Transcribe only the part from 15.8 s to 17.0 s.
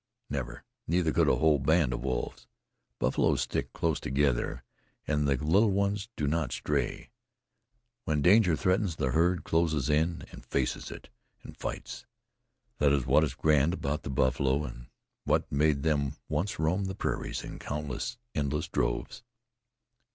them once roam the